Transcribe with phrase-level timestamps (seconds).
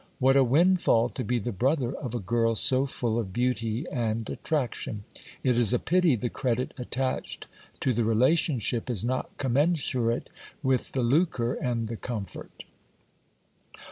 [0.17, 4.27] What a windfall to be the brother of a girl so full of beauty and
[4.31, 5.03] attraction!
[5.43, 7.45] It is a pity the credit attached
[7.81, 10.25] to the relationship is not com mensurate
[10.63, 12.63] with the lucre and the comfort.